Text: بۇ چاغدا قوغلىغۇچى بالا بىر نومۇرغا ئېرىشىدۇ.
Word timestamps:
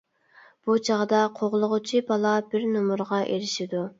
بۇ 0.69 0.77
چاغدا 0.87 1.19
قوغلىغۇچى 1.41 2.01
بالا 2.09 2.33
بىر 2.55 2.65
نومۇرغا 2.73 3.23
ئېرىشىدۇ. 3.27 3.87